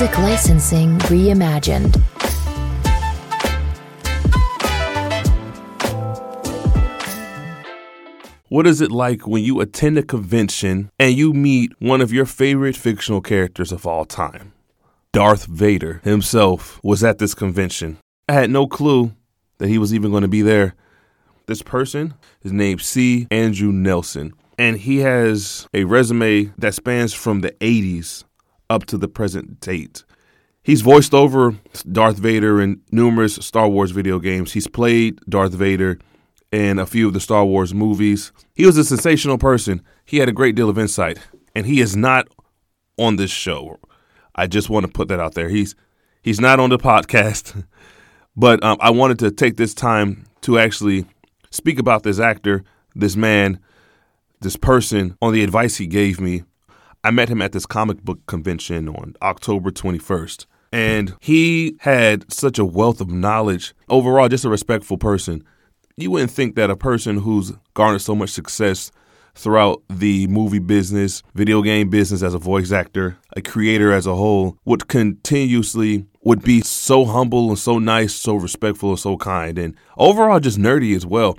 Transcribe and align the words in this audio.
Music 0.00 0.18
licensing 0.18 0.96
reimagined. 1.10 1.96
What 8.48 8.68
is 8.68 8.80
it 8.80 8.92
like 8.92 9.26
when 9.26 9.42
you 9.42 9.60
attend 9.60 9.98
a 9.98 10.04
convention 10.04 10.92
and 11.00 11.16
you 11.16 11.32
meet 11.32 11.72
one 11.80 12.00
of 12.00 12.12
your 12.12 12.26
favorite 12.26 12.76
fictional 12.76 13.20
characters 13.20 13.72
of 13.72 13.88
all 13.88 14.04
time? 14.04 14.52
Darth 15.12 15.46
Vader 15.46 16.00
himself 16.04 16.78
was 16.84 17.02
at 17.02 17.18
this 17.18 17.34
convention. 17.34 17.98
I 18.28 18.34
had 18.34 18.50
no 18.50 18.68
clue 18.68 19.10
that 19.58 19.66
he 19.66 19.78
was 19.78 19.92
even 19.92 20.12
going 20.12 20.22
to 20.22 20.28
be 20.28 20.42
there. 20.42 20.76
This 21.46 21.62
person 21.62 22.14
is 22.44 22.52
named 22.52 22.82
C. 22.82 23.26
Andrew 23.32 23.72
Nelson, 23.72 24.32
and 24.56 24.76
he 24.76 24.98
has 24.98 25.66
a 25.74 25.82
resume 25.82 26.52
that 26.56 26.74
spans 26.74 27.12
from 27.12 27.40
the 27.40 27.50
80s 27.60 28.22
up 28.70 28.86
to 28.86 28.98
the 28.98 29.08
present 29.08 29.60
date. 29.60 30.04
He's 30.62 30.82
voiced 30.82 31.14
over 31.14 31.54
Darth 31.90 32.18
Vader 32.18 32.60
in 32.60 32.82
numerous 32.90 33.36
Star 33.36 33.68
Wars 33.68 33.90
video 33.90 34.18
games. 34.18 34.52
He's 34.52 34.66
played 34.66 35.18
Darth 35.28 35.54
Vader 35.54 35.98
in 36.52 36.78
a 36.78 36.86
few 36.86 37.06
of 37.06 37.14
the 37.14 37.20
Star 37.20 37.44
Wars 37.44 37.72
movies. 37.72 38.32
He 38.54 38.66
was 38.66 38.76
a 38.76 38.84
sensational 38.84 39.38
person. 39.38 39.82
He 40.04 40.18
had 40.18 40.28
a 40.28 40.32
great 40.32 40.54
deal 40.54 40.68
of 40.68 40.78
insight, 40.78 41.18
and 41.54 41.66
he 41.66 41.80
is 41.80 41.96
not 41.96 42.28
on 42.98 43.16
this 43.16 43.30
show. 43.30 43.78
I 44.34 44.46
just 44.46 44.68
want 44.70 44.86
to 44.86 44.92
put 44.92 45.08
that 45.08 45.20
out 45.20 45.34
there. 45.34 45.48
He's 45.48 45.74
he's 46.22 46.40
not 46.40 46.60
on 46.60 46.70
the 46.70 46.78
podcast, 46.78 47.64
but 48.36 48.62
um, 48.62 48.76
I 48.80 48.90
wanted 48.90 49.18
to 49.20 49.30
take 49.30 49.56
this 49.56 49.74
time 49.74 50.26
to 50.42 50.58
actually 50.58 51.06
speak 51.50 51.78
about 51.78 52.02
this 52.02 52.18
actor, 52.18 52.64
this 52.94 53.16
man, 53.16 53.58
this 54.40 54.56
person 54.56 55.16
on 55.20 55.32
the 55.32 55.42
advice 55.42 55.76
he 55.76 55.86
gave 55.86 56.20
me. 56.20 56.44
I 57.04 57.10
met 57.10 57.28
him 57.28 57.42
at 57.42 57.52
this 57.52 57.66
comic 57.66 58.02
book 58.02 58.18
convention 58.26 58.88
on 58.88 59.14
October 59.22 59.70
21st. 59.70 60.46
And 60.70 61.14
he 61.20 61.76
had 61.80 62.30
such 62.30 62.58
a 62.58 62.64
wealth 62.64 63.00
of 63.00 63.10
knowledge. 63.10 63.74
Overall, 63.88 64.28
just 64.28 64.44
a 64.44 64.50
respectful 64.50 64.98
person 64.98 65.42
you 65.98 66.12
wouldn't 66.12 66.30
think 66.30 66.54
that 66.54 66.70
a 66.70 66.76
person 66.76 67.18
who's 67.18 67.52
garnered 67.74 68.00
so 68.00 68.14
much 68.14 68.30
success 68.30 68.92
throughout 69.34 69.82
the 69.90 70.28
movie 70.28 70.60
business, 70.60 71.24
video 71.34 71.60
game 71.60 71.90
business 71.90 72.22
as 72.22 72.34
a 72.34 72.38
voice 72.38 72.70
actor, 72.70 73.16
a 73.36 73.42
creator 73.42 73.92
as 73.92 74.06
a 74.06 74.14
whole, 74.14 74.56
would 74.64 74.86
continuously 74.86 76.06
would 76.22 76.42
be 76.42 76.60
so 76.60 77.04
humble 77.04 77.48
and 77.48 77.58
so 77.58 77.78
nice, 77.78 78.14
so 78.14 78.36
respectful 78.36 78.90
and 78.90 78.98
so 78.98 79.16
kind, 79.16 79.58
and 79.58 79.74
overall 79.96 80.38
just 80.38 80.58
nerdy 80.58 80.94
as 80.94 81.04
well. 81.04 81.36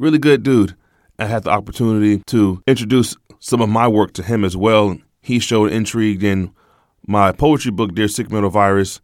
Really 0.00 0.18
good 0.18 0.42
dude. 0.42 0.74
I 1.18 1.26
had 1.26 1.44
the 1.44 1.50
opportunity 1.50 2.22
to 2.26 2.60
introduce 2.66 3.16
some 3.42 3.60
of 3.60 3.68
my 3.68 3.88
work 3.88 4.12
to 4.14 4.22
him 4.22 4.44
as 4.44 4.56
well. 4.56 4.96
He 5.20 5.38
showed 5.38 5.72
intrigue 5.72 6.24
in 6.24 6.52
my 7.06 7.32
poetry 7.32 7.72
book, 7.72 7.94
Dear 7.94 8.08
Sick 8.08 8.30
Metal 8.30 8.50
Virus. 8.50 9.00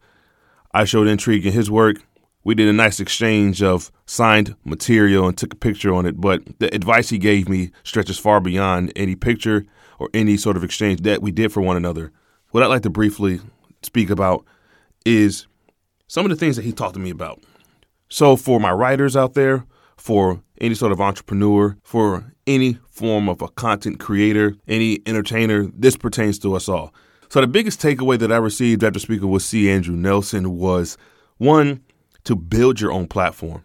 I 0.73 0.85
showed 0.85 1.07
intrigue 1.07 1.45
in 1.45 1.53
his 1.53 1.69
work 1.69 1.97
we 2.43 2.55
did 2.55 2.67
a 2.67 2.73
nice 2.73 2.99
exchange 2.99 3.61
of 3.61 3.91
signed 4.05 4.55
material 4.63 5.27
and 5.27 5.37
took 5.37 5.53
a 5.53 5.57
picture 5.57 5.93
on 5.93 6.05
it. 6.05 6.19
But 6.19 6.41
the 6.59 6.73
advice 6.73 7.09
he 7.09 7.17
gave 7.17 7.49
me 7.49 7.71
stretches 7.83 8.17
far 8.17 8.39
beyond 8.39 8.91
any 8.95 9.15
picture 9.15 9.65
or 9.99 10.09
any 10.13 10.37
sort 10.37 10.57
of 10.57 10.63
exchange 10.63 11.01
that 11.01 11.21
we 11.21 11.31
did 11.31 11.51
for 11.51 11.61
one 11.61 11.77
another. 11.77 12.11
What 12.51 12.63
I'd 12.63 12.67
like 12.67 12.83
to 12.83 12.89
briefly 12.89 13.41
speak 13.83 14.09
about 14.09 14.45
is 15.05 15.47
some 16.07 16.25
of 16.25 16.29
the 16.29 16.35
things 16.35 16.55
that 16.55 16.65
he 16.65 16.71
talked 16.71 16.93
to 16.95 16.99
me 16.99 17.09
about. 17.09 17.39
So, 18.09 18.35
for 18.35 18.59
my 18.59 18.71
writers 18.71 19.15
out 19.15 19.35
there, 19.35 19.65
for 19.99 20.41
any 20.59 20.75
sort 20.75 20.91
of 20.91 21.01
entrepreneur, 21.01 21.77
for 21.83 22.33
any 22.47 22.77
form 22.89 23.29
of 23.29 23.41
a 23.41 23.47
content 23.49 23.99
creator, 23.99 24.55
any 24.67 24.99
entertainer, 25.05 25.67
this 25.73 25.97
pertains 25.97 26.39
to 26.39 26.55
us 26.55 26.67
all. 26.67 26.93
So, 27.29 27.41
the 27.41 27.47
biggest 27.47 27.79
takeaway 27.79 28.17
that 28.19 28.31
I 28.31 28.37
received 28.37 28.83
after 28.83 28.99
speaking 28.99 29.29
with 29.29 29.43
C. 29.43 29.69
Andrew 29.69 29.95
Nelson 29.95 30.57
was 30.57 30.97
one, 31.37 31.81
to 32.25 32.35
build 32.35 32.81
your 32.81 32.91
own 32.91 33.07
platform. 33.07 33.63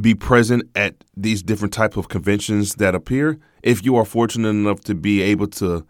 Be 0.00 0.14
present 0.14 0.64
at 0.74 0.94
these 1.16 1.42
different 1.42 1.74
types 1.74 1.96
of 1.96 2.08
conventions 2.08 2.74
that 2.76 2.94
appear. 2.94 3.38
If 3.62 3.84
you 3.84 3.96
are 3.96 4.04
fortunate 4.04 4.50
enough 4.50 4.80
to 4.82 4.94
be 4.94 5.22
able 5.22 5.48
to 5.48 5.86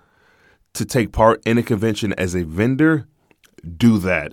to 0.74 0.84
take 0.84 1.12
part 1.12 1.42
in 1.44 1.58
a 1.58 1.62
convention 1.62 2.12
as 2.14 2.34
a 2.34 2.44
vendor, 2.44 3.06
do 3.76 3.98
that. 3.98 4.32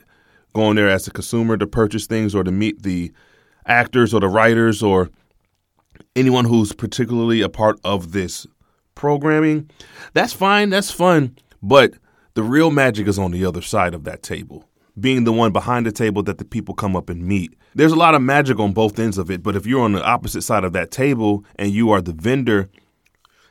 Going 0.53 0.75
there 0.75 0.89
as 0.89 1.07
a 1.07 1.11
consumer 1.11 1.57
to 1.57 1.65
purchase 1.65 2.07
things 2.07 2.35
or 2.35 2.43
to 2.43 2.51
meet 2.51 2.83
the 2.83 3.11
actors 3.65 4.13
or 4.13 4.19
the 4.19 4.27
writers 4.27 4.83
or 4.83 5.09
anyone 6.15 6.45
who's 6.45 6.73
particularly 6.73 7.41
a 7.41 7.49
part 7.49 7.79
of 7.83 8.11
this 8.11 8.47
programming. 8.95 9.69
That's 10.13 10.33
fine, 10.33 10.69
that's 10.69 10.91
fun, 10.91 11.37
but 11.61 11.93
the 12.33 12.43
real 12.43 12.71
magic 12.71 13.07
is 13.07 13.19
on 13.19 13.31
the 13.31 13.45
other 13.45 13.61
side 13.61 13.93
of 13.93 14.03
that 14.05 14.23
table 14.23 14.67
being 14.99 15.25
the 15.25 15.33
one 15.33 15.51
behind 15.51 15.85
the 15.85 15.91
table 15.91 16.23
that 16.23 16.37
the 16.37 16.45
people 16.45 16.73
come 16.73 16.95
up 16.95 17.09
and 17.09 17.25
meet. 17.25 17.53
There's 17.73 17.91
a 17.91 17.97
lot 17.97 18.15
of 18.15 18.21
magic 18.21 18.59
on 18.59 18.71
both 18.71 18.97
ends 18.97 19.17
of 19.17 19.29
it, 19.29 19.43
but 19.43 19.55
if 19.55 19.65
you're 19.65 19.81
on 19.81 19.91
the 19.91 20.03
opposite 20.03 20.43
side 20.43 20.63
of 20.63 20.73
that 20.73 20.91
table 20.91 21.43
and 21.57 21.71
you 21.71 21.91
are 21.91 22.01
the 22.01 22.13
vendor, 22.13 22.69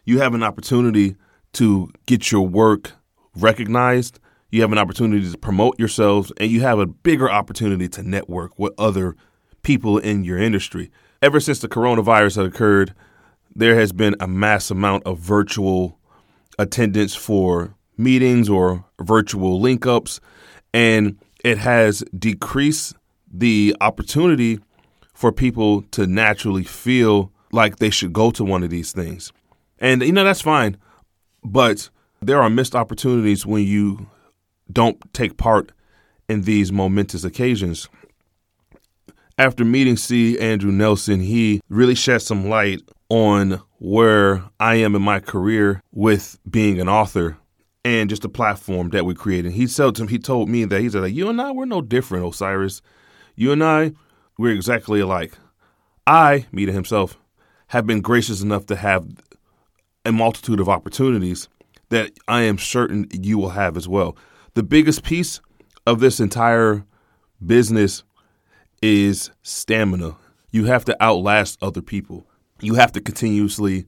you 0.05 0.21
have 0.21 0.35
an 0.35 0.43
opportunity 0.43 1.17
to 1.55 1.91
get 2.07 2.33
your 2.33 2.47
work 2.47 2.93
recognized. 3.37 4.19
You 4.51 4.63
have 4.63 4.73
an 4.73 4.79
opportunity 4.79 5.31
to 5.31 5.37
promote 5.37 5.79
yourselves, 5.79 6.33
and 6.39 6.51
you 6.51 6.61
have 6.61 6.79
a 6.79 6.87
bigger 6.87 7.31
opportunity 7.31 7.89
to 7.89 8.03
network 8.03 8.59
with 8.59 8.73
other 8.79 9.17
people 9.63 9.99
in 9.99 10.25
your 10.25 10.39
industry. 10.39 10.91
Ever 11.25 11.41
since 11.41 11.61
the 11.61 11.69
coronavirus 11.69 12.37
had 12.37 12.45
occurred, 12.45 12.95
there 13.57 13.77
has 13.77 13.95
been 13.95 14.15
a 14.21 14.29
mass 14.29 14.71
amount 14.71 15.05
of 15.05 15.19
virtual 15.19 15.99
attendance 16.59 17.15
for 17.15 17.75
meetings 17.97 18.51
or 18.51 18.85
virtual 19.01 19.59
link 19.59 19.87
ups. 19.87 20.21
And 20.75 21.17
it 21.43 21.57
has 21.57 22.05
decreased 22.19 22.95
the 23.33 23.75
opportunity 23.81 24.61
for 25.15 25.33
people 25.33 25.81
to 25.93 26.07
naturally 26.07 26.63
feel 26.63 27.33
like 27.53 27.77
they 27.77 27.89
should 27.89 28.13
go 28.13 28.31
to 28.33 28.45
one 28.45 28.63
of 28.63 28.69
these 28.69 28.93
things. 28.93 29.33
And, 29.79 30.03
you 30.03 30.13
know, 30.13 30.25
that's 30.25 30.43
fine. 30.43 30.77
But 31.43 31.89
there 32.21 32.43
are 32.43 32.51
missed 32.51 32.75
opportunities 32.75 33.47
when 33.47 33.63
you 33.63 34.11
don't 34.71 34.99
take 35.15 35.39
part 35.39 35.73
in 36.29 36.43
these 36.43 36.71
momentous 36.71 37.25
occasions. 37.25 37.89
After 39.37 39.65
meeting 39.65 39.97
C. 39.97 40.39
Andrew 40.39 40.71
Nelson, 40.71 41.19
he 41.19 41.61
really 41.69 41.97
shed 41.97 42.23
some 42.23 42.49
light 42.49 42.83
on 43.09 43.61
where 43.79 44.45
I 44.61 44.77
am 44.77 44.95
in 44.95 45.03
my 45.03 45.19
career 45.19 45.83
with 45.91 46.39
being 46.49 46.81
an 46.81 46.89
author 46.89 47.37
and 47.85 48.09
just 48.09 48.25
a 48.25 48.29
platform 48.29 48.91
that 48.91 49.05
we 49.05 49.13
created. 49.13 49.53
He 49.53 49.67
told 49.67 49.99
him, 49.99 50.07
he 50.07 50.21
told 50.21 50.49
me 50.49 50.65
that 50.67 50.81
he 50.81 50.89
said, 50.89 51.03
like, 51.03 51.15
you 51.15 51.29
and 51.29 51.41
I, 51.41 51.51
we're 51.51 51.65
no 51.65 51.83
different, 51.83 52.25
O'Cyrus. 52.25 52.81
You 53.35 53.51
and 53.51 53.65
I, 53.65 53.95
we're 54.39 54.55
exactly 54.55 55.01
alike. 55.01 55.37
I, 56.07 56.47
me 56.53 56.65
to 56.67 56.73
himself, 56.73 57.19
have 57.69 57.89
been 57.89 58.03
gracious 58.03 58.41
enough 58.41 58.67
to 58.67 58.77
have 58.77 59.05
a 60.05 60.13
multitude 60.13 60.61
of 60.61 60.69
opportunities 60.69 61.49
that 61.89 62.13
I 62.29 62.43
am 62.43 62.57
certain 62.57 63.09
you 63.11 63.39
will 63.39 63.51
have 63.51 63.77
as 63.77 63.89
well. 63.89 64.17
The 64.55 64.63
biggest 64.63 65.03
piece 65.03 65.41
of 65.89 65.99
this 65.99 66.21
entire 66.21 66.85
business 67.45 68.05
is 68.85 69.31
stamina. 69.43 70.15
You 70.51 70.67
have 70.67 70.85
to 70.85 71.03
outlast 71.03 71.57
other 71.63 71.81
people. 71.81 72.27
You 72.61 72.75
have 72.75 72.93
to 72.93 73.01
continuously 73.01 73.87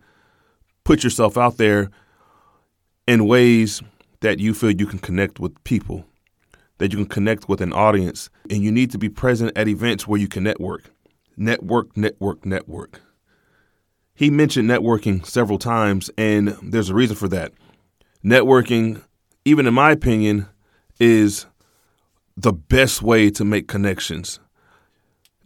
put 0.84 1.04
yourself 1.04 1.36
out 1.36 1.58
there 1.58 1.90
in 3.06 3.26
ways 3.26 3.82
that 4.20 4.38
you 4.38 4.54
feel 4.54 4.70
you 4.70 4.86
can 4.86 4.98
connect 4.98 5.38
with 5.38 5.62
people, 5.64 6.06
that 6.78 6.92
you 6.92 6.96
can 6.96 7.08
connect 7.08 7.46
with 7.46 7.60
an 7.60 7.74
audience, 7.74 8.30
and 8.48 8.62
you 8.62 8.72
need 8.72 8.90
to 8.90 8.96
be 8.96 9.10
present 9.10 9.52
at 9.54 9.68
events 9.68 10.08
where 10.08 10.18
you 10.18 10.28
can 10.28 10.44
network. 10.44 10.90
Network, 11.36 11.94
network, 11.94 12.46
network. 12.46 13.02
He 14.14 14.30
mentioned 14.30 14.66
networking 14.66 15.26
several 15.26 15.58
times, 15.58 16.08
and 16.16 16.56
there's 16.62 16.88
a 16.88 16.94
reason 16.94 17.16
for 17.16 17.28
that. 17.28 17.52
Networking, 18.24 19.02
even 19.44 19.66
in 19.66 19.74
my 19.74 19.90
opinion, 19.90 20.48
is 20.98 21.44
the 22.34 22.54
best 22.54 23.02
way 23.02 23.28
to 23.28 23.44
make 23.44 23.68
connections. 23.68 24.40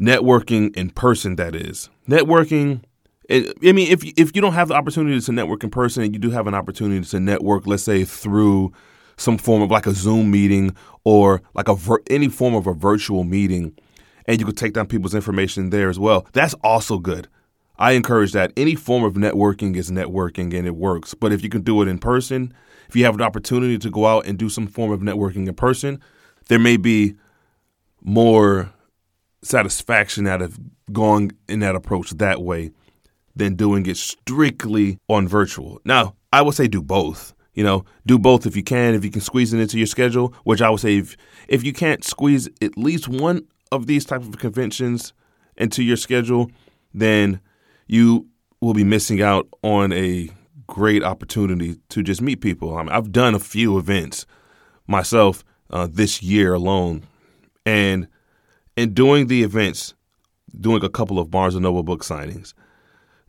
Networking 0.01 0.75
in 0.77 0.91
person, 0.91 1.37
that 1.37 1.55
is. 1.55 1.91
Networking 2.09 2.83
I 3.31 3.73
mean, 3.73 3.91
if 3.91 4.03
if 4.19 4.35
you 4.35 4.43
don't 4.43 4.55
have 4.55 4.69
the 4.69 4.75
opportunity 4.75 5.21
to 5.21 5.33
network 5.33 5.63
in 5.63 5.71
person, 5.71 6.13
you 6.13 6.19
do 6.19 6.31
have 6.31 6.49
an 6.49 6.55
opportunity 6.55 7.07
to 7.07 7.21
network, 7.21 7.67
let's 7.67 7.85
say 7.85 8.05
through 8.05 8.73
some 9.17 9.39
form 9.39 9.63
of 9.63 9.71
like 9.71 9.87
a 9.87 9.93
Zoom 9.93 10.33
meeting 10.33 10.75
or 11.05 11.41
like 11.55 11.69
a 11.69 11.77
any 12.09 12.29
form 12.29 12.55
of 12.55 12.67
a 12.67 12.75
virtual 12.75 13.23
meeting, 13.23 13.79
and 14.27 14.41
you 14.41 14.47
could 14.47 14.57
take 14.57 14.73
down 14.73 14.87
people's 14.87 15.15
information 15.15 15.71
there 15.71 15.89
as 15.89 15.99
well. 15.99 16.27
That's 16.33 16.55
also 16.65 16.99
good. 16.99 17.29
I 17.79 17.93
encourage 17.93 18.33
that. 18.33 18.53
Any 18.57 18.75
form 18.75 19.05
of 19.05 19.15
networking 19.15 19.77
is 19.77 19.91
networking 19.91 20.53
and 20.53 20.67
it 20.67 20.75
works. 20.75 21.15
But 21.15 21.33
if 21.33 21.43
you 21.43 21.49
can 21.49 21.63
do 21.63 21.81
it 21.83 21.89
in 21.89 21.99
person, 21.99 22.53
if 22.89 22.97
you 22.97 23.05
have 23.05 23.15
an 23.15 23.23
opportunity 23.23 23.79
to 23.79 23.91
go 23.91 24.07
out 24.07 24.27
and 24.27 24.37
do 24.37 24.49
some 24.49 24.67
form 24.67 24.91
of 24.91 25.01
networking 25.01 25.47
in 25.47 25.55
person, 25.55 26.01
there 26.49 26.59
may 26.59 26.77
be 26.77 27.15
more 28.03 28.73
satisfaction 29.43 30.27
out 30.27 30.43
of 30.43 30.59
going 30.93 31.33
in 31.49 31.61
that 31.61 31.77
approach 31.77 32.11
that 32.11 32.43
way 32.43 32.71
than 33.35 33.55
doing 33.55 33.87
it 33.87 33.97
strictly 33.97 34.99
on 35.09 35.27
virtual. 35.29 35.81
Now, 35.85 36.15
I 36.33 36.43
would 36.43 36.55
say 36.55 36.69
do 36.69 36.83
both. 36.83 37.35
You 37.55 37.65
know, 37.65 37.85
do 38.07 38.19
both 38.19 38.47
if 38.47 38.55
you 38.55 38.63
can, 38.63 38.95
if 38.95 39.05
you 39.05 39.11
can 39.11 39.21
squeeze 39.21 39.53
it 39.53 39.61
into 39.61 39.77
your 39.77 39.87
schedule, 39.87 40.33
which 40.45 40.63
I 40.63 40.71
would 40.71 40.81
say 40.81 40.99
if, 40.99 41.17
if 41.49 41.65
you 41.65 41.73
can't 41.73 42.05
squeeze 42.05 42.49
at 42.63 42.79
least 42.79 43.09
one 43.09 43.43
of 43.73 43.87
these 43.87 44.05
type 44.05 44.23
of 44.23 44.39
conventions 44.39 45.13
into 45.57 45.83
your 45.83 45.97
schedule, 45.97 46.51
then 46.95 47.41
you 47.87 48.29
will 48.61 48.75
be 48.75 48.85
missing 48.85 49.21
out 49.21 49.49
on 49.63 49.93
a 49.93 50.31
great 50.67 51.03
opportunity 51.03 51.77
to 51.89 52.03
just 52.03 52.23
meet 52.23 52.41
people. 52.41 52.77
I 52.77 52.83
mean, 52.83 52.93
I've 52.93 53.13
done 53.13 53.35
a 53.35 53.41
few 53.41 53.79
events 53.79 54.27
myself 54.87 55.45
uh, 55.71 55.89
this 55.91 56.23
year 56.23 56.55
alone, 56.55 57.03
and 57.67 58.07
in 58.77 58.95
doing 58.95 59.27
the 59.27 59.43
events, 59.43 59.95
doing 60.59 60.85
a 60.85 60.89
couple 60.89 61.19
of 61.19 61.31
Barnes 61.31 61.55
and 61.55 61.63
Noble 61.63 61.83
book 61.83 62.03
signings, 62.03 62.55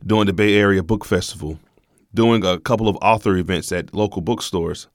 doing 0.04 0.26
the 0.26 0.32
Bay 0.32 0.54
Area 0.54 0.82
Book 0.82 1.04
Festival, 1.04 1.58
doing 2.14 2.44
a 2.44 2.58
couple 2.58 2.88
of 2.88 2.96
author 3.02 3.36
events 3.36 3.72
at 3.72 3.94
local 3.94 4.22
bookstores, 4.22 4.88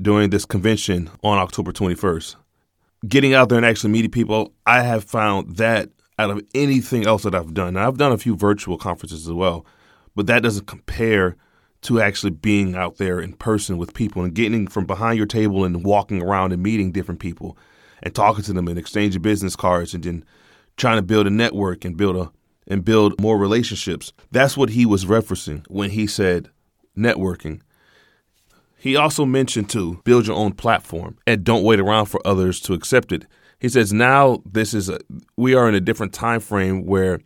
during 0.00 0.30
this 0.30 0.44
convention 0.44 1.10
on 1.22 1.38
October 1.38 1.72
21st. 1.72 2.36
Getting 3.06 3.34
out 3.34 3.48
there 3.48 3.58
and 3.58 3.66
actually 3.66 3.90
meeting 3.90 4.10
people, 4.10 4.52
I 4.66 4.82
have 4.82 5.04
found 5.04 5.56
that 5.56 5.90
out 6.18 6.30
of 6.30 6.42
anything 6.54 7.06
else 7.06 7.22
that 7.22 7.34
I've 7.34 7.54
done. 7.54 7.74
Now, 7.74 7.88
I've 7.88 7.98
done 7.98 8.12
a 8.12 8.18
few 8.18 8.36
virtual 8.36 8.76
conferences 8.76 9.26
as 9.26 9.32
well, 9.32 9.64
but 10.14 10.26
that 10.26 10.42
doesn't 10.42 10.66
compare 10.66 11.36
to 11.82 12.00
actually 12.00 12.30
being 12.30 12.74
out 12.74 12.98
there 12.98 13.20
in 13.20 13.32
person 13.32 13.78
with 13.78 13.94
people 13.94 14.22
and 14.22 14.34
getting 14.34 14.66
from 14.66 14.84
behind 14.84 15.16
your 15.16 15.26
table 15.26 15.64
and 15.64 15.82
walking 15.82 16.22
around 16.22 16.52
and 16.52 16.62
meeting 16.62 16.92
different 16.92 17.20
people 17.20 17.56
and 18.02 18.14
talking 18.14 18.44
to 18.44 18.52
them 18.52 18.68
and 18.68 18.78
exchanging 18.78 19.22
business 19.22 19.56
cards 19.56 19.94
and 19.94 20.04
then 20.04 20.24
trying 20.76 20.96
to 20.96 21.02
build 21.02 21.26
a 21.26 21.30
network 21.30 21.84
and 21.84 21.96
build 21.96 22.16
a 22.16 22.30
and 22.66 22.84
build 22.84 23.20
more 23.20 23.36
relationships. 23.36 24.12
That's 24.30 24.56
what 24.56 24.70
he 24.70 24.86
was 24.86 25.04
referencing 25.04 25.66
when 25.68 25.90
he 25.90 26.06
said 26.06 26.50
networking. 26.96 27.60
He 28.78 28.96
also 28.96 29.24
mentioned 29.24 29.68
to 29.70 30.00
build 30.04 30.26
your 30.26 30.36
own 30.36 30.52
platform 30.52 31.18
and 31.26 31.44
don't 31.44 31.64
wait 31.64 31.80
around 31.80 32.06
for 32.06 32.24
others 32.24 32.60
to 32.60 32.72
accept 32.72 33.12
it. 33.12 33.26
He 33.58 33.68
says 33.68 33.92
now 33.92 34.42
this 34.46 34.72
is 34.72 34.88
a 34.88 35.00
we 35.36 35.54
are 35.54 35.68
in 35.68 35.74
a 35.74 35.80
different 35.80 36.12
time 36.12 36.40
frame 36.40 36.86
where 36.86 37.20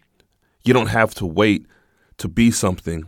you 0.65 0.73
don't 0.73 0.89
have 0.89 1.15
to 1.17 1.27
wait 1.27 1.67
to 2.19 2.29
be 2.29 2.51
something 2.51 3.05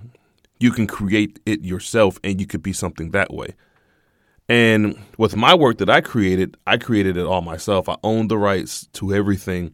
you 0.59 0.71
can 0.71 0.87
create 0.87 1.39
it 1.47 1.63
yourself 1.63 2.19
and 2.25 2.41
you 2.41 2.47
could 2.47 2.63
be 2.63 2.73
something 2.73 3.11
that 3.11 3.33
way. 3.33 3.55
And 4.49 4.97
with 5.19 5.37
my 5.37 5.55
work 5.55 5.79
that 5.79 5.91
I 5.91 6.01
created, 6.01 6.57
I 6.67 6.77
created 6.77 7.17
it 7.17 7.27
all 7.27 7.43
myself. 7.43 7.89
I 7.89 7.97
own 8.05 8.29
the 8.29 8.39
rights 8.39 8.87
to 8.95 9.13
everything. 9.13 9.73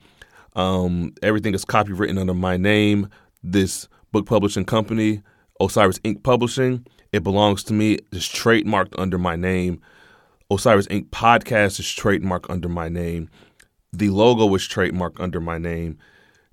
Um, 0.54 1.12
everything 1.22 1.54
is 1.54 1.64
copywritten 1.64 2.18
under 2.18 2.34
my 2.34 2.56
name. 2.56 3.08
This 3.42 3.88
book 4.12 4.26
publishing 4.26 4.64
company, 4.64 5.22
O'Cyrus 5.60 6.00
Ink 6.04 6.22
Publishing, 6.22 6.86
it 7.12 7.22
belongs 7.22 7.62
to 7.64 7.74
me. 7.74 7.98
It's 8.12 8.28
trademarked 8.28 8.94
under 8.98 9.18
my 9.18 9.36
name. 9.36 9.80
O'Cyrus 10.50 10.86
Ink 10.90 11.10
Podcast 11.10 11.78
is 11.78 11.86
trademarked 11.86 12.50
under 12.50 12.68
my 12.68 12.88
name. 12.88 13.28
The 13.92 14.08
logo 14.08 14.54
is 14.54 14.62
trademarked 14.62 15.20
under 15.20 15.40
my 15.40 15.58
name. 15.58 15.98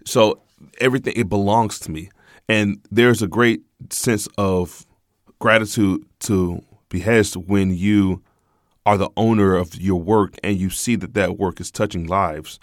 So 0.06 0.42
everything 0.81 1.13
it 1.16 1.30
belongs 1.30 1.80
to 1.80 1.92
me. 1.92 2.10
And 2.50 2.80
there's 2.92 3.21
a 3.21 3.27
great 3.27 3.62
sense 3.89 4.27
of 4.38 4.86
gratitude 5.39 6.04
to 6.21 6.63
behest 6.89 7.38
when 7.38 7.75
you 7.75 8.21
are 8.86 8.97
the 8.97 9.09
owner 9.15 9.56
of 9.56 9.75
your 9.75 10.01
work 10.01 10.36
and 10.44 10.57
you 10.57 10.69
see 10.69 10.95
that 10.95 11.13
that 11.13 11.38
work 11.38 11.62
is 11.62 11.71
touching 11.71 12.07
lives. 12.07 12.59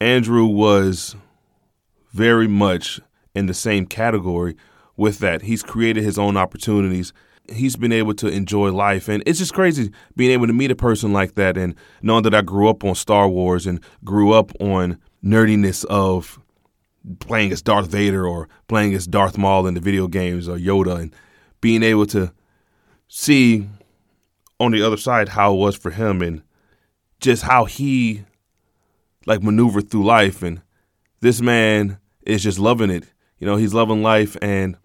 Andrew 0.00 0.44
was 0.44 1.16
very 2.12 2.46
much 2.46 3.00
in 3.34 3.46
the 3.46 3.54
same 3.54 3.86
category 3.86 4.56
with 4.96 5.18
that. 5.18 5.42
He's 5.42 5.62
created 5.62 6.04
his 6.04 6.18
own 6.18 6.36
opportunities. 6.36 7.12
He's 7.50 7.76
been 7.76 7.92
able 7.92 8.14
to 8.14 8.28
enjoy 8.28 8.72
life. 8.72 9.08
And 9.08 9.22
it's 9.26 9.38
just 9.38 9.54
crazy 9.54 9.90
being 10.16 10.30
able 10.30 10.46
to 10.46 10.52
meet 10.52 10.70
a 10.70 10.76
person 10.76 11.12
like 11.12 11.34
that 11.34 11.56
and 11.56 11.74
knowing 12.02 12.22
that 12.24 12.34
I 12.34 12.42
grew 12.42 12.68
up 12.68 12.84
on 12.84 12.94
Star 12.94 13.28
Wars 13.28 13.66
and 13.66 13.80
grew 14.04 14.32
up 14.32 14.52
on 14.60 14.98
nerdiness 15.24 15.84
of 15.86 16.38
playing 17.20 17.52
as 17.52 17.62
Darth 17.62 17.88
Vader 17.88 18.26
or 18.26 18.48
playing 18.68 18.94
as 18.94 19.06
Darth 19.06 19.38
Maul 19.38 19.66
in 19.66 19.74
the 19.74 19.80
video 19.80 20.08
games 20.08 20.48
or 20.48 20.56
Yoda 20.56 21.00
and 21.00 21.14
being 21.60 21.82
able 21.82 22.06
to 22.06 22.32
see 23.08 23.68
on 24.58 24.72
the 24.72 24.82
other 24.82 24.96
side 24.96 25.30
how 25.30 25.54
it 25.54 25.58
was 25.58 25.76
for 25.76 25.90
him 25.90 26.22
and 26.22 26.42
just 27.20 27.42
how 27.42 27.64
he 27.64 28.24
like 29.26 29.42
maneuvered 29.42 29.90
through 29.90 30.04
life 30.04 30.42
and 30.42 30.62
this 31.20 31.40
man 31.40 31.98
is 32.22 32.42
just 32.42 32.58
loving 32.58 32.90
it. 32.90 33.04
You 33.38 33.46
know, 33.46 33.56
he's 33.56 33.74
loving 33.74 34.02
life 34.02 34.36
and 34.40 34.76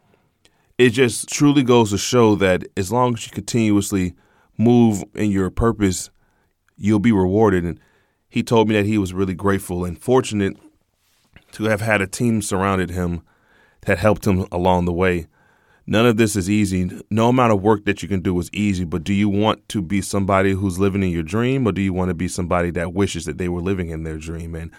it 0.77 0.91
just 0.91 1.29
truly 1.29 1.63
goes 1.63 1.91
to 1.91 1.97
show 1.97 2.35
that 2.35 2.63
as 2.75 2.91
long 2.91 3.13
as 3.13 3.25
you 3.25 3.31
continuously 3.31 4.15
move 4.57 5.03
in 5.13 5.29
your 5.29 5.49
purpose, 5.49 6.09
you'll 6.75 6.99
be 6.99 7.11
rewarded. 7.11 7.63
And 7.63 7.79
he 8.27 8.43
told 8.43 8.67
me 8.67 8.75
that 8.75 8.85
he 8.85 8.97
was 8.97 9.13
really 9.13 9.35
grateful 9.35 9.85
and 9.85 10.01
fortunate 10.01 10.57
to 11.53 11.65
have 11.65 11.81
had 11.81 12.01
a 12.01 12.07
team 12.07 12.41
surrounded 12.41 12.89
him 12.89 13.21
that 13.81 13.99
helped 13.99 14.25
him 14.25 14.47
along 14.51 14.85
the 14.85 14.93
way. 14.93 15.27
None 15.87 16.05
of 16.05 16.17
this 16.17 16.35
is 16.35 16.49
easy. 16.49 17.01
No 17.09 17.29
amount 17.29 17.53
of 17.53 17.61
work 17.61 17.85
that 17.85 18.01
you 18.01 18.07
can 18.07 18.21
do 18.21 18.39
is 18.39 18.49
easy, 18.53 18.85
but 18.85 19.03
do 19.03 19.13
you 19.13 19.27
want 19.27 19.67
to 19.69 19.81
be 19.81 20.01
somebody 20.01 20.51
who's 20.51 20.79
living 20.79 21.03
in 21.03 21.09
your 21.09 21.23
dream 21.23 21.67
or 21.67 21.71
do 21.71 21.81
you 21.81 21.93
want 21.93 22.09
to 22.09 22.13
be 22.13 22.27
somebody 22.27 22.71
that 22.71 22.93
wishes 22.93 23.25
that 23.25 23.37
they 23.37 23.49
were 23.49 23.61
living 23.61 23.89
in 23.89 24.03
their 24.03 24.17
dream? 24.17 24.55
And 24.55 24.71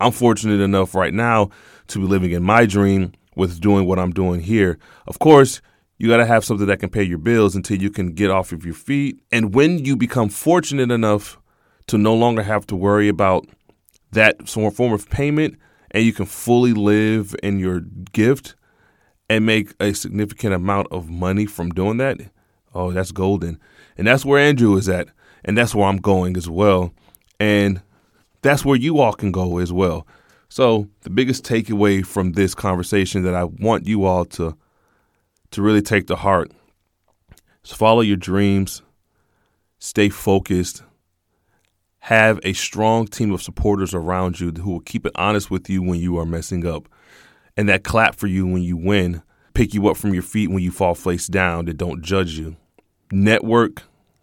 I'm 0.00 0.12
fortunate 0.12 0.60
enough 0.60 0.94
right 0.94 1.14
now 1.14 1.50
to 1.88 1.98
be 1.98 2.06
living 2.06 2.32
in 2.32 2.42
my 2.42 2.66
dream 2.66 3.12
with 3.36 3.60
doing 3.60 3.86
what 3.86 3.98
I'm 3.98 4.12
doing 4.12 4.40
here. 4.40 4.78
Of 5.06 5.18
course, 5.18 5.60
you 5.96 6.08
got 6.08 6.18
to 6.18 6.26
have 6.26 6.44
something 6.44 6.66
that 6.66 6.80
can 6.80 6.90
pay 6.90 7.02
your 7.02 7.18
bills 7.18 7.56
until 7.56 7.80
you 7.80 7.90
can 7.90 8.12
get 8.12 8.30
off 8.30 8.52
of 8.52 8.64
your 8.64 8.74
feet. 8.74 9.20
And 9.32 9.54
when 9.54 9.84
you 9.84 9.96
become 9.96 10.28
fortunate 10.28 10.90
enough 10.90 11.38
to 11.86 11.98
no 11.98 12.14
longer 12.14 12.42
have 12.42 12.66
to 12.68 12.76
worry 12.76 13.08
about 13.08 13.46
that 14.12 14.48
form 14.48 14.92
of 14.92 15.08
payment, 15.08 15.58
and 15.90 16.04
you 16.04 16.12
can 16.12 16.26
fully 16.26 16.72
live 16.72 17.34
in 17.42 17.58
your 17.58 17.80
gift 17.80 18.54
and 19.28 19.44
make 19.44 19.74
a 19.80 19.92
significant 19.92 20.54
amount 20.54 20.88
of 20.90 21.10
money 21.10 21.46
from 21.46 21.70
doing 21.70 21.98
that, 21.98 22.18
oh, 22.74 22.92
that's 22.92 23.12
golden. 23.12 23.58
And 23.96 24.06
that's 24.06 24.24
where 24.24 24.38
Andrew 24.38 24.76
is 24.76 24.88
at. 24.88 25.08
And 25.44 25.56
that's 25.56 25.74
where 25.74 25.86
I'm 25.86 25.98
going 25.98 26.36
as 26.36 26.48
well. 26.48 26.92
And 27.38 27.82
that's 28.42 28.64
where 28.64 28.76
you 28.76 28.98
all 28.98 29.12
can 29.12 29.32
go 29.32 29.58
as 29.58 29.72
well. 29.72 30.06
So, 30.48 30.88
the 31.02 31.10
biggest 31.10 31.44
takeaway 31.44 32.04
from 32.04 32.32
this 32.32 32.54
conversation 32.54 33.22
that 33.24 33.34
I 33.34 33.44
want 33.44 33.86
you 33.86 34.04
all 34.04 34.24
to 34.26 34.56
to 35.50 35.62
really 35.62 35.82
take 35.82 36.06
to 36.06 36.16
heart 36.16 36.50
is 37.64 37.72
follow 37.72 38.00
your 38.00 38.16
dreams, 38.16 38.82
stay 39.78 40.08
focused, 40.08 40.82
have 42.00 42.40
a 42.42 42.52
strong 42.54 43.06
team 43.06 43.32
of 43.32 43.42
supporters 43.42 43.94
around 43.94 44.40
you 44.40 44.50
who 44.52 44.70
will 44.72 44.80
keep 44.80 45.04
it 45.04 45.12
honest 45.14 45.50
with 45.50 45.68
you 45.68 45.82
when 45.82 46.00
you 46.00 46.18
are 46.18 46.26
messing 46.26 46.66
up 46.66 46.88
and 47.58 47.68
that 47.68 47.84
clap 47.84 48.14
for 48.14 48.28
you 48.28 48.46
when 48.46 48.62
you 48.62 48.76
win, 48.76 49.22
pick 49.52 49.74
you 49.74 49.88
up 49.88 49.98
from 49.98 50.14
your 50.14 50.22
feet 50.22 50.48
when 50.48 50.62
you 50.62 50.70
fall 50.70 50.94
face 50.94 51.26
down, 51.26 51.66
that 51.66 51.76
don't 51.76 52.02
judge 52.02 52.38
you. 52.38 52.56
Network 53.12 53.82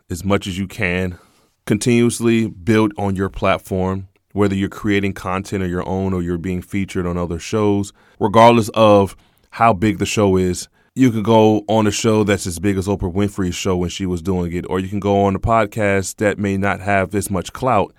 as 0.10 0.24
much 0.24 0.48
as 0.48 0.58
you 0.58 0.68
can. 0.68 1.20
Continuously 1.65 2.48
build 2.48 2.94
on 2.98 3.15
your 3.15 3.30
platform, 3.30 4.08
whether 4.32 4.56
you're 4.56 4.70
creating 4.70 5.13
content 5.13 5.63
of 5.63 5.70
your 5.70 5.88
own 5.88 6.13
or 6.13 6.22
you're 6.22 6.38
being 6.38 6.62
featured 6.62 7.06
on 7.06 7.18
other 7.18 7.38
shows, 7.38 7.92
regardless 8.20 8.70
of 8.70 9.15
how 9.51 9.74
big 9.74 10.00
the 10.00 10.06
show 10.06 10.38
is 10.38 10.68
you 10.98 11.12
can 11.12 11.24
go 11.24 11.65
on 11.68 11.86
a 11.86 11.92
show 11.92 12.24
that's 12.24 12.48
as 12.48 12.58
big 12.58 12.77
as 12.77 12.88
Oprah 12.88 13.13
Winfrey's 13.13 13.54
show 13.54 13.75
when 13.75 13.89
she 13.89 14.06
was 14.06 14.22
doing 14.22 14.54
it, 14.54 14.65
or 14.70 14.80
you 14.80 14.88
can 14.88 15.01
go 15.01 15.25
on 15.25 15.36
a 15.36 15.39
podcast 15.39 16.15
that 16.18 16.39
may 16.39 16.56
not 16.56 16.80
have 16.80 17.12
this 17.12 17.30
much 17.30 17.51
clout, 17.51 17.94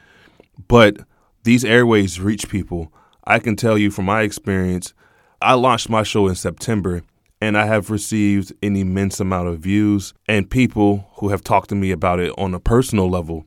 but 0.66 0.96
these 1.42 1.62
airways 1.62 2.18
reach 2.18 2.48
people. 2.48 2.90
I 3.24 3.38
can 3.38 3.54
tell 3.54 3.76
you 3.76 3.90
from 3.90 4.06
my 4.06 4.22
experience, 4.22 4.94
I 5.40 5.52
launched 5.52 5.90
my 5.90 6.02
show 6.02 6.28
in 6.28 6.34
September 6.34 7.02
and 7.42 7.58
I 7.58 7.66
have 7.66 7.90
received 7.90 8.54
an 8.62 8.74
immense 8.74 9.20
amount 9.20 9.48
of 9.48 9.58
views 9.58 10.14
and 10.26 10.50
people 10.50 11.10
who 11.16 11.28
have 11.28 11.44
talked 11.44 11.68
to 11.68 11.74
me 11.74 11.90
about 11.90 12.20
it 12.20 12.32
on 12.38 12.54
a 12.54 12.60
personal 12.60 13.10
level. 13.10 13.44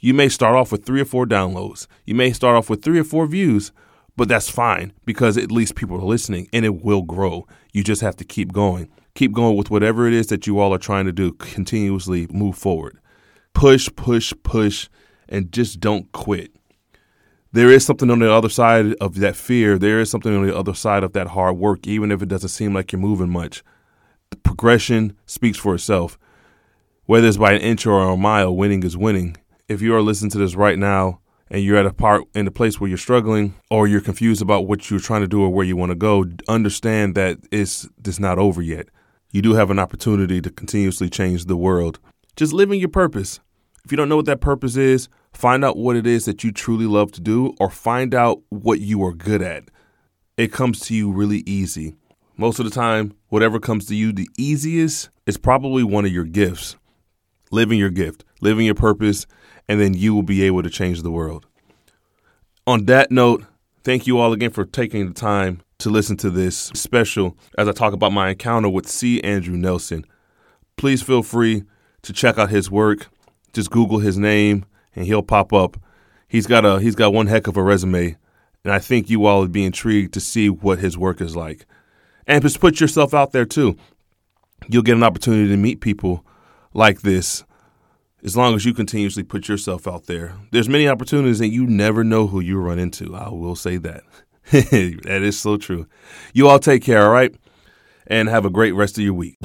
You 0.00 0.14
may 0.14 0.28
start 0.28 0.56
off 0.56 0.72
with 0.72 0.84
three 0.84 1.00
or 1.00 1.04
four 1.04 1.26
downloads, 1.26 1.86
you 2.06 2.16
may 2.16 2.32
start 2.32 2.56
off 2.56 2.68
with 2.68 2.82
three 2.82 2.98
or 2.98 3.04
four 3.04 3.26
views, 3.26 3.70
but 4.16 4.28
that's 4.28 4.50
fine 4.50 4.92
because 5.04 5.36
at 5.36 5.52
least 5.52 5.76
people 5.76 5.96
are 5.96 6.04
listening 6.04 6.48
and 6.52 6.64
it 6.64 6.82
will 6.82 7.02
grow. 7.02 7.46
You 7.72 7.84
just 7.84 8.02
have 8.02 8.16
to 8.16 8.24
keep 8.24 8.52
going. 8.52 8.88
Keep 9.14 9.32
going 9.32 9.56
with 9.56 9.70
whatever 9.70 10.08
it 10.08 10.12
is 10.12 10.26
that 10.26 10.48
you 10.48 10.58
all 10.58 10.74
are 10.74 10.78
trying 10.78 11.04
to 11.04 11.12
do. 11.12 11.32
Continuously 11.32 12.26
move 12.30 12.56
forward. 12.56 12.98
Push, 13.54 13.88
push, 13.94 14.32
push, 14.42 14.88
and 15.28 15.52
just 15.52 15.78
don't 15.78 16.10
quit. 16.10 16.52
There 17.52 17.70
is 17.70 17.84
something 17.84 18.10
on 18.10 18.20
the 18.20 18.32
other 18.32 18.48
side 18.48 18.94
of 19.00 19.16
that 19.16 19.34
fear. 19.34 19.76
There 19.76 19.98
is 19.98 20.08
something 20.08 20.34
on 20.34 20.46
the 20.46 20.56
other 20.56 20.74
side 20.74 21.02
of 21.02 21.12
that 21.14 21.28
hard 21.28 21.56
work, 21.56 21.86
even 21.86 22.12
if 22.12 22.22
it 22.22 22.28
doesn't 22.28 22.50
seem 22.50 22.74
like 22.74 22.92
you're 22.92 23.00
moving 23.00 23.30
much. 23.30 23.64
The 24.30 24.36
progression 24.36 25.16
speaks 25.26 25.58
for 25.58 25.74
itself. 25.74 26.16
Whether 27.06 27.26
it's 27.26 27.36
by 27.38 27.54
an 27.54 27.60
inch 27.60 27.86
or 27.86 28.00
a 28.00 28.16
mile, 28.16 28.54
winning 28.54 28.84
is 28.84 28.96
winning. 28.96 29.36
If 29.68 29.82
you 29.82 29.96
are 29.96 30.02
listening 30.02 30.30
to 30.30 30.38
this 30.38 30.54
right 30.54 30.78
now, 30.78 31.20
and 31.50 31.64
you're 31.64 31.76
at 31.76 31.86
a 31.86 31.92
part 31.92 32.22
in 32.34 32.46
a 32.46 32.52
place 32.52 32.80
where 32.80 32.86
you're 32.86 32.96
struggling 32.96 33.54
or 33.68 33.88
you're 33.88 34.00
confused 34.00 34.40
about 34.40 34.68
what 34.68 34.88
you're 34.88 35.00
trying 35.00 35.22
to 35.22 35.26
do 35.26 35.42
or 35.42 35.50
where 35.50 35.66
you 35.66 35.76
want 35.76 35.90
to 35.90 35.96
go, 35.96 36.24
understand 36.46 37.16
that 37.16 37.38
it's 37.50 37.88
it's 38.04 38.20
not 38.20 38.38
over 38.38 38.62
yet. 38.62 38.86
you 39.32 39.42
do 39.42 39.54
have 39.54 39.70
an 39.70 39.78
opportunity 39.78 40.40
to 40.40 40.50
continuously 40.50 41.08
change 41.08 41.46
the 41.46 41.56
world. 41.56 41.98
Just 42.36 42.52
living 42.52 42.80
your 42.80 42.88
purpose. 42.88 43.40
If 43.84 43.90
you 43.90 43.96
don't 43.96 44.08
know 44.08 44.16
what 44.16 44.26
that 44.26 44.40
purpose 44.40 44.76
is, 44.76 45.08
find 45.32 45.64
out 45.64 45.76
what 45.76 45.96
it 45.96 46.06
is 46.06 46.24
that 46.24 46.44
you 46.44 46.52
truly 46.52 46.86
love 46.86 47.12
to 47.12 47.20
do 47.20 47.54
or 47.58 47.70
find 47.70 48.14
out 48.14 48.42
what 48.48 48.80
you 48.80 49.04
are 49.04 49.14
good 49.14 49.42
at. 49.42 49.64
It 50.36 50.52
comes 50.52 50.80
to 50.80 50.94
you 50.94 51.10
really 51.10 51.42
easy. 51.46 51.94
Most 52.36 52.58
of 52.58 52.64
the 52.64 52.70
time, 52.70 53.14
whatever 53.28 53.60
comes 53.60 53.86
to 53.86 53.94
you 53.94 54.12
the 54.12 54.28
easiest 54.38 55.10
is 55.26 55.36
probably 55.36 55.84
one 55.84 56.04
of 56.04 56.12
your 56.12 56.24
gifts. 56.24 56.76
Living 57.50 57.78
your 57.78 57.90
gift, 57.90 58.24
living 58.40 58.64
your 58.64 58.74
purpose, 58.74 59.26
and 59.68 59.80
then 59.80 59.94
you 59.94 60.14
will 60.14 60.22
be 60.22 60.42
able 60.42 60.62
to 60.62 60.70
change 60.70 61.02
the 61.02 61.10
world. 61.10 61.46
On 62.66 62.86
that 62.86 63.10
note, 63.10 63.44
thank 63.84 64.06
you 64.06 64.18
all 64.18 64.32
again 64.32 64.50
for 64.50 64.64
taking 64.64 65.06
the 65.06 65.14
time 65.14 65.60
to 65.78 65.90
listen 65.90 66.16
to 66.18 66.30
this 66.30 66.56
special 66.56 67.36
as 67.58 67.68
I 67.68 67.72
talk 67.72 67.92
about 67.92 68.12
my 68.12 68.30
encounter 68.30 68.68
with 68.68 68.88
C. 68.88 69.20
Andrew 69.22 69.56
Nelson. 69.56 70.04
Please 70.76 71.02
feel 71.02 71.22
free 71.22 71.64
to 72.02 72.12
check 72.12 72.38
out 72.38 72.50
his 72.50 72.70
work. 72.70 73.08
Just 73.52 73.70
Google 73.70 73.98
his 73.98 74.16
name 74.16 74.64
and 74.94 75.06
he'll 75.06 75.22
pop 75.22 75.52
up. 75.52 75.76
He's 76.28 76.46
got 76.46 76.64
a 76.64 76.80
he's 76.80 76.94
got 76.94 77.12
one 77.12 77.26
heck 77.26 77.46
of 77.46 77.56
a 77.56 77.62
resume, 77.62 78.16
and 78.64 78.72
I 78.72 78.78
think 78.78 79.10
you 79.10 79.26
all 79.26 79.40
would 79.40 79.52
be 79.52 79.64
intrigued 79.64 80.14
to 80.14 80.20
see 80.20 80.48
what 80.48 80.78
his 80.78 80.96
work 80.96 81.20
is 81.20 81.36
like. 81.36 81.66
And 82.26 82.42
just 82.42 82.60
put 82.60 82.80
yourself 82.80 83.14
out 83.14 83.32
there 83.32 83.46
too. 83.46 83.76
You'll 84.68 84.82
get 84.82 84.96
an 84.96 85.02
opportunity 85.02 85.48
to 85.48 85.56
meet 85.56 85.80
people 85.80 86.24
like 86.72 87.00
this 87.00 87.44
as 88.22 88.36
long 88.36 88.54
as 88.54 88.64
you 88.64 88.74
continuously 88.74 89.22
put 89.22 89.48
yourself 89.48 89.88
out 89.88 90.06
there. 90.06 90.34
There's 90.52 90.68
many 90.68 90.88
opportunities 90.88 91.40
and 91.40 91.52
you 91.52 91.66
never 91.66 92.04
know 92.04 92.26
who 92.26 92.40
you 92.40 92.58
run 92.58 92.78
into. 92.78 93.16
I 93.16 93.30
will 93.30 93.56
say 93.56 93.78
that. 93.78 94.04
that 94.50 95.22
is 95.22 95.38
so 95.38 95.56
true. 95.56 95.86
You 96.32 96.48
all 96.48 96.58
take 96.58 96.82
care, 96.82 97.04
all 97.04 97.12
right? 97.12 97.34
And 98.06 98.28
have 98.28 98.44
a 98.44 98.50
great 98.50 98.72
rest 98.72 98.98
of 98.98 99.04
your 99.04 99.14
week. 99.14 99.36